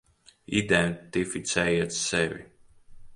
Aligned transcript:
Identificējiet 0.61 1.95
sevi. 1.99 2.43